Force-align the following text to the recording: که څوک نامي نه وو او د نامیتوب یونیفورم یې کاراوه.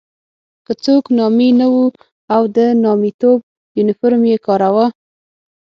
که 0.65 0.73
څوک 0.83 1.03
نامي 1.17 1.49
نه 1.59 1.67
وو 1.73 1.85
او 2.33 2.41
د 2.55 2.57
نامیتوب 2.83 3.39
یونیفورم 3.77 4.21
یې 4.31 4.37
کاراوه. 4.45 4.85